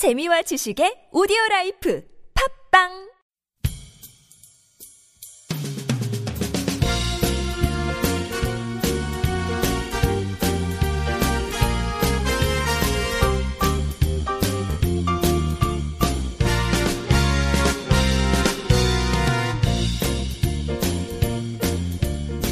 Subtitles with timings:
[0.00, 2.00] 재미와 지식의 오디오 라이프.
[2.32, 3.09] 팝빵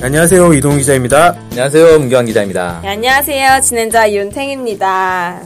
[0.00, 1.34] 안녕하세요 이동 기자입니다.
[1.50, 2.80] 안녕하세요, 문경환 기자입니다.
[2.82, 3.60] 네, 안녕하세요.
[3.60, 5.42] 진행자 윤탱입니다.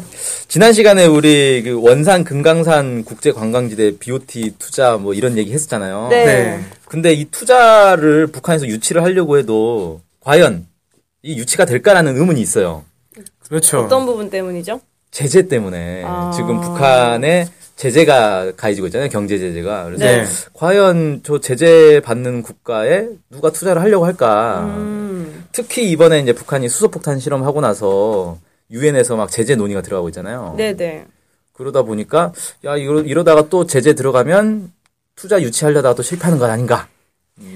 [0.47, 6.09] 지난 시간에 우리 그 원산 금강산 국제 관광지대 BOT 투자 뭐 이런 얘기 했었잖아요.
[6.11, 6.25] 네.
[6.27, 6.61] 네.
[6.87, 10.67] 근데 이 투자를 북한에서 유치를 하려고 해도 과연
[11.23, 12.85] 이 유치가 될까라는 의문이 있어요.
[13.49, 13.81] 그렇죠.
[13.81, 14.83] 어떤 부분 때문이죠?
[15.11, 16.31] 제재 때문에 아.
[16.35, 17.49] 지금 북한에
[17.83, 19.09] 제재가 가해지고 있잖아요.
[19.09, 19.85] 경제 제재가.
[19.85, 20.25] 그래서 네.
[20.53, 24.61] 과연 저 제재 받는 국가에 누가 투자를 하려고 할까?
[24.77, 28.39] 음, 특히 이번에 이제 북한이 수소폭탄 실험하고 나서
[28.71, 30.55] 유엔에서 막 제재 논의가 들어가고 있잖아요.
[30.57, 31.07] 네네.
[31.55, 32.33] 그러다 보니까
[32.65, 34.71] 야 이러, 이러다가 또 제재 들어가면
[35.17, 37.02] 투자 유치하려다가 또 실패하는 건 아닌가 음,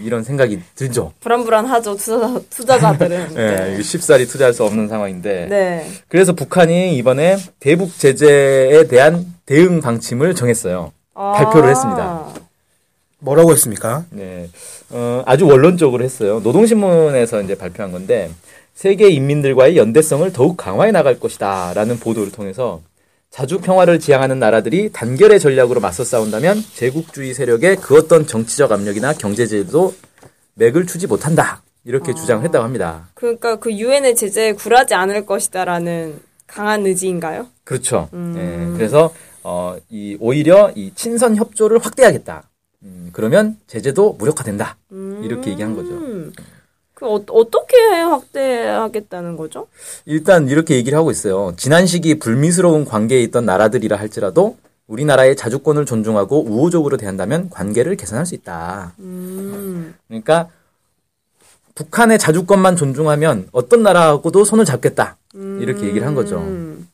[0.04, 1.12] 이런 생각이 들죠.
[1.20, 1.96] 불안불안하죠.
[1.96, 3.36] 투자, 투자자들은.
[3.36, 5.90] 예, 이거 쉽사리 투자할 수 없는 상황인데 네.
[6.08, 10.92] 그래서 북한이 이번에 대북 제재에 대한 대응 방침을 정했어요.
[11.14, 11.32] 아.
[11.32, 12.26] 발표를 했습니다.
[13.18, 14.04] 뭐라고 했습니까?
[14.10, 14.48] 네,
[14.90, 16.40] 어, 아주 원론적으로 했어요.
[16.40, 18.30] 노동신문에서 이제 발표한 건데
[18.74, 22.82] 세계 인민들과의 연대성을 더욱 강화해 나갈 것이다라는 보도를 통해서
[23.36, 29.94] 자주 평화를 지향하는 나라들이 단결의 전략으로 맞서 싸운다면 제국주의 세력의 그 어떤 정치적 압력이나 경제제도
[30.54, 33.08] 맥을 추지 못한다 이렇게 주장을 했다고 합니다.
[33.12, 37.48] 그러니까 그 유엔의 제재에 굴하지 않을 것이다라는 강한 의지인가요?
[37.64, 38.08] 그렇죠.
[38.14, 42.42] 예, 그래서 어, 이 오히려 이 친선 협조를 확대하겠다.
[42.84, 44.78] 음, 그러면 제재도 무력화된다.
[45.22, 45.90] 이렇게 얘기한 거죠.
[45.90, 46.32] 음.
[46.94, 49.68] 그 어, 어떻게 확대 하겠다는 거죠?
[50.04, 51.54] 일단 이렇게 얘기를 하고 있어요.
[51.56, 54.56] 지난 시기 불미스러운 관계에 있던 나라들이라 할지라도
[54.86, 58.92] 우리나라의 자주권을 존중하고 우호적으로 대한다면 관계를 개선할 수 있다.
[59.00, 59.94] 음.
[60.06, 60.48] 그러니까
[61.74, 65.18] 북한의 자주권만 존중하면 어떤 나라하고도 손을 잡겠다.
[65.34, 66.38] 이렇게 얘기를 한 거죠.
[66.38, 66.88] 음.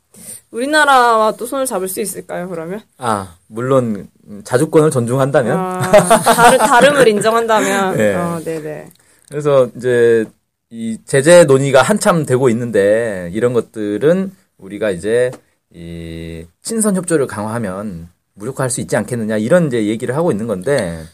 [0.50, 2.82] 우리나라와 또 손을 잡을 수 있을까요, 그러면?
[2.98, 4.08] 아, 물론
[4.44, 7.97] 자주권을 존중한다면 아, 다름을 인정한다면.
[7.97, 8.14] 네.
[8.14, 8.91] 어, 네네.
[9.28, 10.26] 그래서 이제
[10.75, 15.31] 이 제재 논의가 한참 되고 있는데 이런 것들은 우리가 이제
[15.71, 21.05] 이 친선 협조를 강화하면 무력화할 수 있지 않겠느냐 이런 이제 얘기를 하고 있는 건데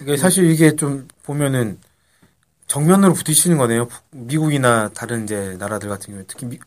[0.00, 1.78] 이게 사실 이게 좀 보면은
[2.68, 3.88] 정면으로 부딪히는 거네요.
[3.88, 6.60] 북- 미국이나 다른 이제 나라들 같은 경우 특히 미-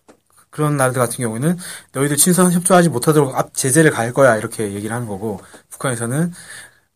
[0.50, 1.56] 그런 나라들 같은 경우는
[1.94, 6.34] 너희들 친선 협조하지 못하도록 앞 제재를 가할 거야 이렇게 얘기를 하는 거고 북한에서는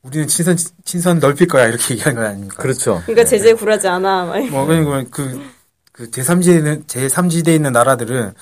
[0.06, 2.62] 우리는 친선 친선 넓힐 거야 이렇게 얘기하는 거 아닙니까?
[2.62, 3.02] 그렇죠.
[3.06, 4.26] 그러니까 제재에 굴하지 않아.
[4.26, 5.42] 막뭐 그러니까 그,
[5.92, 8.34] 그 제3지대에 있는 제3지대에 있는 나라들은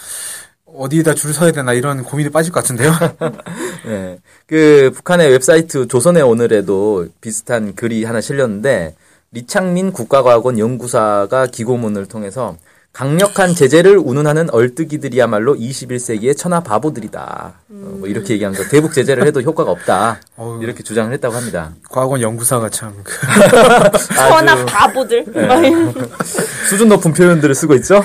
[0.66, 2.92] 어디에다 줄 서야 되나 이런 고민에 빠질 것 같은데요.
[3.86, 4.20] 네.
[4.46, 8.96] 그 북한의 웹사이트 조선의 오늘에도 비슷한 글이 하나 실렸는데
[9.32, 12.58] 리창민 국가과학원 연구사가 기고문을 통해서
[12.94, 17.54] 강력한 제재를 운운하는 얼뜨기들이야말로 21세기의 천하 바보들이다.
[17.70, 18.64] 어, 뭐 이렇게 얘기한 거.
[18.70, 20.22] 대북 제재를 해도 효과가 없다.
[20.38, 20.62] 어우.
[20.62, 21.72] 이렇게 주장을 했다고 합니다.
[21.90, 23.16] 과학원 연구사가 참 그-
[24.16, 25.26] 천하 바보들.
[25.34, 25.72] 네.
[26.70, 28.04] 수준 높은 표현들을 쓰고 있죠.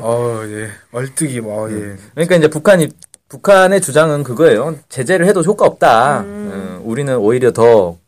[0.00, 0.70] 어, 예.
[0.92, 1.96] 얼뜨기, 뭐, 예.
[2.14, 2.88] 그러니까 이제 북한이
[3.28, 4.74] 북한의 주장은 그거예요.
[4.88, 6.24] 제재를 해도 효과 없다.
[6.26, 7.98] 어, 우리는 오히려 더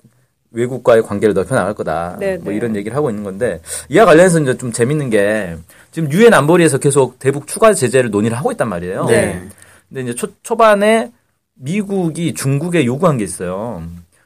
[0.54, 2.16] 외국과의 관계를 넓혀 나갈 거다.
[2.18, 2.56] 네, 뭐 네.
[2.56, 5.56] 이런 얘기를 하고 있는 건데 이와 관련해서 이제 좀 재밌는 게
[5.90, 9.04] 지금 유엔 안보리에서 계속 대북 추가 제재를 논의를 하고 있단 말이에요.
[9.06, 9.46] 네.
[9.88, 11.12] 근데 이제 초, 초반에
[11.54, 13.82] 미국이 중국에 요구한 게 있어요.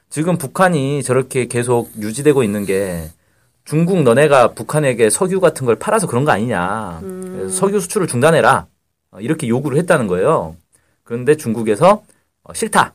[0.09, 3.09] 지금 북한이 저렇게 계속 유지되고 있는 게
[3.65, 7.01] 중국 너네가 북한에게 석유 같은 걸 팔아서 그런 거 아니냐.
[7.01, 8.65] 그래서 석유 수출을 중단해라.
[9.11, 10.55] 어, 이렇게 요구를 했다는 거예요.
[11.03, 12.03] 그런데 중국에서
[12.43, 12.93] 어, 싫다.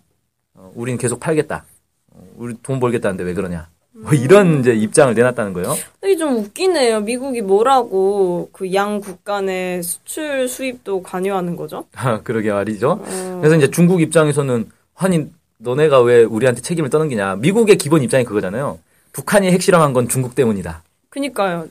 [0.54, 1.64] 어, 우린 계속 팔겠다.
[2.14, 3.68] 어, 우리 돈 벌겠다는데 왜 그러냐.
[3.96, 5.76] 뭐 이런 이제 입장을 내놨다는 거예요.
[6.02, 7.00] 이게 좀 웃기네요.
[7.02, 11.84] 미국이 뭐라고 그 양 국가 내 수출 수입도 관여하는 거죠?
[11.94, 13.00] 아, 그러게 말이죠.
[13.06, 17.36] 어, 그래서 이제 중국 입장에서는 아니 너네가 왜 우리한테 책임을 떠넘기냐.
[17.36, 18.78] 미국의 기본 입장이 그거잖아요.
[19.12, 20.82] 북한이 핵실험한 건 중국 때문이다.
[21.08, 21.68] 그니까요.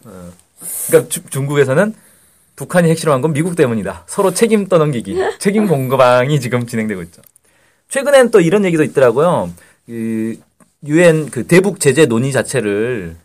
[0.87, 1.93] 그러니까 주- 중국에서는
[2.55, 4.05] 북한이 핵실험한 건 미국 때문이다.
[4.07, 7.21] 서로 책임 떠넘기기, 책임 공방이 지금 진행되고 있죠.
[7.89, 9.49] 최근엔 또 이런 얘기도 있더라고요.
[9.85, 10.35] 그
[10.85, 13.15] 유엔 그 대북 제재 논의 자체를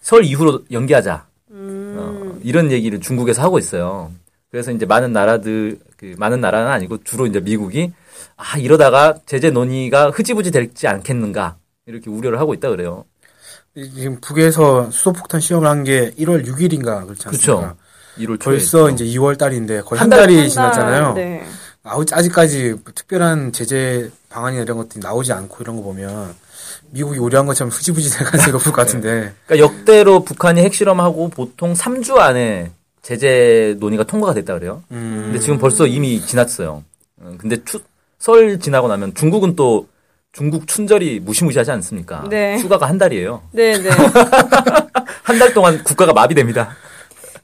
[0.00, 1.26] 설 이후로 연기하자.
[1.52, 4.10] 어, 이런 얘기를 중국에서 하고 있어요.
[4.50, 7.92] 그래서 이제 많은 나라들 그 많은 나라는 아니고 주로 이제 미국이
[8.36, 13.04] 아 이러다가 제재 논의가 흐지부지 될지 않겠는가 이렇게 우려를 하고 있다 그래요.
[13.76, 17.74] 이- 지금 북에서 수소폭탄 시험을 한 게 1월 6일인가 그렇지 않습니까?
[17.76, 17.76] 그렇죠.
[18.18, 19.04] 1월 초에 벌써 했죠.
[19.04, 21.14] 이제 2월 달인데 거의 한 한, 달, 달이 한 달, 지났잖아요.
[21.14, 21.44] 네.
[21.84, 26.34] 아직- 아직까지 뭐 특별한 제재 방안이나 이런 것들이 나오지 않고 이런 거 보면
[26.90, 29.34] 미국이 우려한 것처럼 흐지부지 될 가능성이 높을 것 같은데.
[29.46, 32.70] 그러니까 역대로 북한이 핵실험하고 보통 3주 안에
[33.02, 34.82] 제재 논의가 통과가 됐다 그래요.
[34.92, 35.22] 음.
[35.26, 36.82] 근데 지금 벌써 이미 지났어요.
[37.20, 37.80] 어, 근데 추,
[38.18, 39.88] 설 지나고 나면 중국은 또
[40.32, 42.24] 중국 춘절이 무시무시하지 않습니까?
[42.30, 42.56] 네.
[42.58, 43.42] 휴가가 한 달이에요.
[43.52, 43.88] 네 네.
[45.24, 46.76] 한 달 동안 국가가 마비됩니다.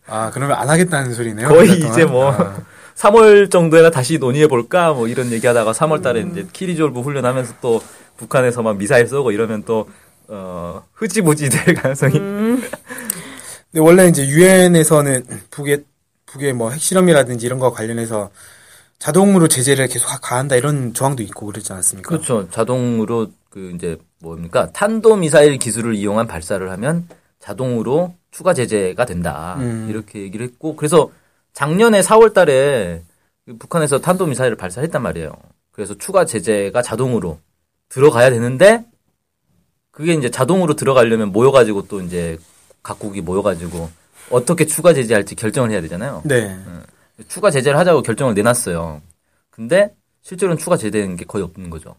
[0.09, 1.49] 아, 그러면 안 하겠다는 소리네요.
[1.49, 1.71] 거의.
[1.79, 2.57] 이제 뭐 아,
[2.97, 6.31] 3월 정도에나 다시 논의해 볼까 뭐 이런 얘기하다가 3월 달에 음.
[6.33, 7.81] 이제 키리졸브 훈련하면서 또
[8.17, 9.89] 북한에서 막 미사일 쏘고 이러면 또
[10.29, 12.61] 어, 흐지부지 될 가능성이 근데
[13.81, 15.85] 원래 이제 유엔에서는 북의
[16.27, 18.31] 북의 뭐 핵실험이라든지 이런 거 관련해서
[18.99, 22.09] 자동으로 제재를 계속 가- 가한다 이런 조항도 있고 그랬지 않았습니까?
[22.09, 22.49] 그렇죠.
[22.51, 27.07] 자동으로 그 이제 뭡니까 탄도 미사일 기술을 이용한 발사를 하면
[27.39, 29.87] 자동으로 추가 제재가 된다 음.
[29.91, 31.11] 이렇게 얘기를 했고 그래서
[31.57, 33.03] 작년에 4월 달에
[33.59, 35.33] 북한에서 탄도 미사일을 발사했단 말이에요.
[35.73, 37.39] 그래서 추가 제재가 자동으로
[37.89, 38.85] 들어가야 되는데
[39.91, 42.39] 그게 이제 자동으로 들어가려면 모여가지고 또 이제
[42.83, 43.89] 각국이 모여가지고
[44.31, 46.21] 어떻게 추가 제재할지 결정을 해야 되잖아요.
[46.27, 46.59] 네.
[47.27, 49.01] 추가 제재를 하자고 결정을 내놨어요.
[49.49, 51.97] 근데 실제로는 추가 제재된 게 거의 없는 거죠.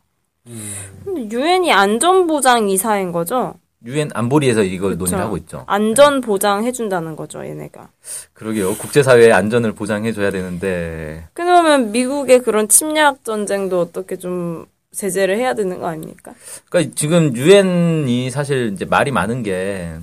[1.15, 3.55] 유엔이 안전보장 이사인 거죠?
[3.85, 4.99] 유엔 안보리에서 이걸 그쵸.
[4.99, 5.63] 논의를 하고 있죠.
[5.67, 7.89] 안전 보장해 준다는 거죠, 얘네가.
[8.33, 8.75] 그러게요.
[8.75, 15.79] 국제사회의 안전을 보장해 줘야 되는데 그러면 미국의 그런 침략 전쟁도 어떻게 좀 제재를 해야 되는
[15.79, 16.33] 거 아닙니까?
[16.69, 19.93] 그러니까 지금 유엔이 사실 이제 말이 많은 게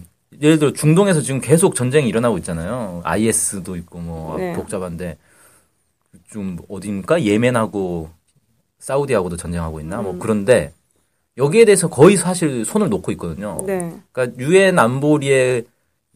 [0.40, 3.00] 예를 들어 중동에서 지금 계속 전쟁이 일어나고 있잖아요.
[3.04, 4.52] IS도 있고 뭐 네.
[4.52, 5.18] 복잡한데
[6.30, 7.22] 좀 어디입니까?
[7.22, 8.10] 예멘하고
[8.78, 10.00] 사우디하고도 전쟁하고 있나?
[10.00, 10.72] 뭐 그런데
[11.36, 13.62] 여기에 대해서 거의 사실 손을 놓고 있거든요.
[13.66, 13.94] 네.
[14.12, 15.64] 그러니까 유엔 안보리의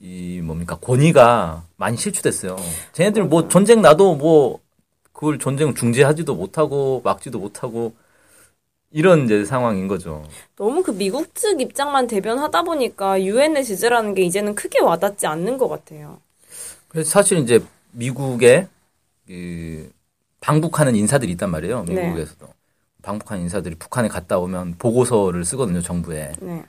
[0.01, 2.57] 이 뭡니까 권위가 많이 실추됐어요.
[2.93, 4.61] 쟤네들 뭐 전쟁 나도 뭐
[5.13, 7.95] 그걸 전쟁 중지하지도 못하고 막지도 못하고
[8.93, 10.25] 이런 이제 상황인 거죠.
[10.57, 15.69] 너무 그 미국 측 입장만 대변하다 보니까 유엔의 제재라는 게 이제는 크게 와닿지 않는 것
[15.69, 16.21] 같아요.
[16.89, 17.61] 그래서 사실 이제
[17.91, 18.69] 미국에
[19.27, 19.91] 그
[20.41, 21.85] 방북하는 인사들이 있단 말이에요.
[21.89, 22.07] 네.
[22.07, 22.47] 미국에서도
[23.09, 25.81] 방북하는 인사들이 북한에 갔다 오면 보고서를 쓰거든요.
[25.81, 26.65] 정부에 네.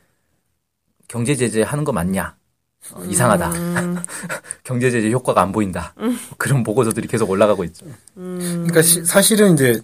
[1.10, 2.36] 경제 제재 하는 거 맞냐?
[2.94, 3.52] 어, 이상하다.
[3.52, 3.98] 음.
[4.64, 5.94] 경제 제재 효과가 안 보인다.
[6.38, 7.86] 그런 보고서들이 계속 올라가고 있죠.
[8.16, 9.82] 그러니까 시- 사실은 이제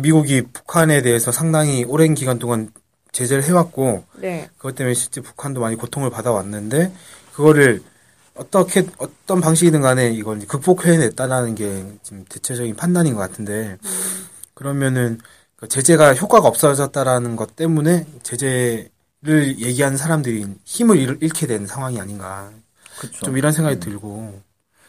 [0.00, 2.72] 미국이 북한에 대해서 상당히 오랜 기간 동안
[3.12, 4.48] 제재를 해왔고 네.
[4.56, 6.94] 그것 때문에 실제 북한도 많이 고통을 받아왔는데
[7.34, 7.82] 그거를
[8.34, 13.76] 어떻게 어떤 방식이든 간에 이걸 극복해냈다라는 게 지금 대체적인 판단인 것 같은데
[14.54, 22.00] 그러면은 그 제재가 효과가 없어졌다라는 것 때문에 제재를 얘기하는 사람들이 힘을 잃- 잃게 된 상황이
[22.00, 22.50] 아닌가
[22.98, 23.26] 그렇죠.
[23.26, 24.40] 좀 이런 생각이 들고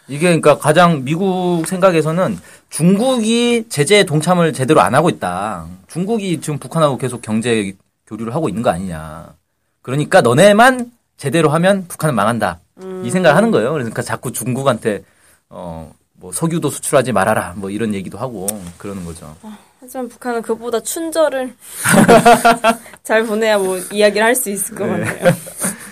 [0.08, 2.38] 이게 그러니까 가장 미국 생각에서는
[2.70, 5.68] 중국이 제재에 동참을 제대로 안 하고 있다.
[5.88, 7.74] 중국이 지금 북한하고 계속 경제
[8.08, 9.34] 교류를 하고 있는 거 아니냐.
[9.82, 12.60] 그러니까 너네만 제대로 하면 북한은 망한다.
[13.06, 13.72] 이 생각을 하는 거예요.
[13.74, 15.04] 그러니까 자꾸 중국한테
[15.50, 15.92] 어
[16.22, 17.54] 뭐 석유도 수출하지 말아라.
[17.58, 18.46] 뭐 이런 얘기도 하고
[18.78, 19.36] 그러는 거죠.
[19.82, 21.54] 하지만 북한은 그보다 춘절을
[23.04, 25.34] 잘 보내야 뭐 이야기를 할 수 있을 것 같아요.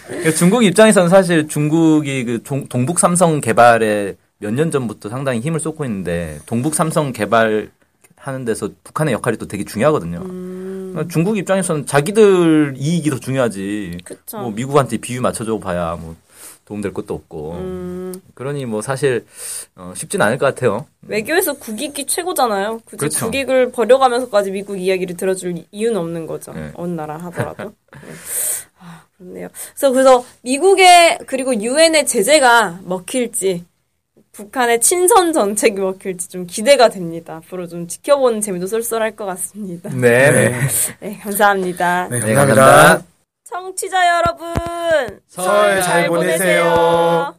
[0.07, 5.59] 그러니까 중국 입장에서는 사실 중국이 그 종- 동북 삼성 개발에 몇 년 전부터 상당히 힘을
[5.59, 7.69] 쏟고 있는데 동북 삼성 개발
[8.15, 10.19] 하는 데서 북한의 역할이 또 되게 중요하거든요.
[10.24, 13.98] 그러니까 중국 입장에서는 자기들 이익이 더 중요하지.
[14.03, 14.39] 그쵸.
[14.39, 16.15] 뭐 미국한테 비유 맞춰줘 봐야 뭐
[16.65, 17.53] 도움될 것도 없고.
[17.53, 17.88] 음,
[18.34, 19.26] 그러니 뭐 사실
[19.76, 20.86] 어, 쉽진 않을 것 같아요.
[21.02, 22.82] 외교에서 국익이 최고잖아요.
[22.86, 23.26] 굳이 그렇죠.
[23.26, 26.54] 국익을 버려가면서까지 미국 이야기를 들어줄 이유는 없는 거죠.
[26.54, 26.72] 네.
[26.76, 27.74] 어느 나라 하더라도.
[27.94, 28.10] 네.
[28.80, 29.50] 아, 그렇네요.
[29.74, 33.66] 그래서, 그래서 미국의 그리고 유엔의 제재가 먹힐지
[34.32, 37.38] 북한의 친선 정책이 먹힐지 좀 기대가 됩니다.
[37.38, 39.90] 앞으로 좀 지켜보는 재미도 쏠쏠할 것 같습니다.
[39.90, 40.32] 네.
[40.32, 40.60] 네.
[41.02, 42.08] 네, 감사합니다.
[42.10, 42.66] 네, 네, 감사합니다.
[42.66, 43.06] 감사합니다.
[43.44, 44.54] 청취자 여러분,
[45.28, 46.64] 설잘 보내세요.
[46.64, 47.38] 팟캐스트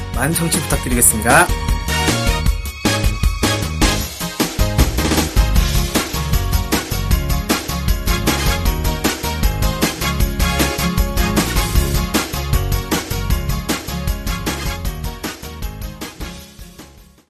[0.15, 1.47] 많은 청취 부탁드리겠습니다.